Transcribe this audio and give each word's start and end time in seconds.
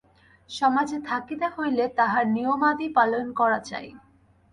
সমাজে 0.49 0.97
থাকিতে 1.09 1.47
হইলে 1.55 1.83
তাহার 1.97 2.25
নিয়মাদি 2.27 2.87
পালন 2.97 3.25
করা 3.39 3.59
চাই। 3.69 3.87